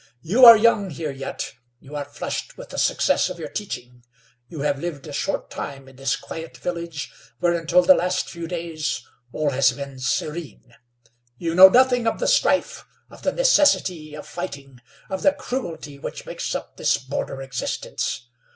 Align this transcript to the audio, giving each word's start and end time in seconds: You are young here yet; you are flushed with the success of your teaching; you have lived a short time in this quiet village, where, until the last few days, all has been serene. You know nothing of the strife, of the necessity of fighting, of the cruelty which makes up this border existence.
You 0.23 0.45
are 0.47 0.57
young 0.57 0.89
here 0.89 1.11
yet; 1.11 1.53
you 1.79 1.95
are 1.95 2.05
flushed 2.05 2.57
with 2.57 2.69
the 2.69 2.79
success 2.79 3.29
of 3.29 3.37
your 3.37 3.49
teaching; 3.49 4.03
you 4.47 4.61
have 4.61 4.79
lived 4.79 5.05
a 5.05 5.13
short 5.13 5.51
time 5.51 5.87
in 5.87 5.95
this 5.97 6.15
quiet 6.15 6.57
village, 6.57 7.11
where, 7.37 7.53
until 7.53 7.83
the 7.83 7.93
last 7.93 8.27
few 8.27 8.47
days, 8.47 9.05
all 9.31 9.51
has 9.51 9.73
been 9.73 9.99
serene. 9.99 10.73
You 11.37 11.53
know 11.53 11.69
nothing 11.69 12.07
of 12.07 12.17
the 12.17 12.27
strife, 12.27 12.83
of 13.11 13.21
the 13.21 13.31
necessity 13.31 14.15
of 14.15 14.25
fighting, 14.27 14.81
of 15.07 15.21
the 15.21 15.33
cruelty 15.33 15.99
which 15.99 16.25
makes 16.25 16.55
up 16.55 16.77
this 16.77 16.97
border 16.97 17.39
existence. 17.43 18.23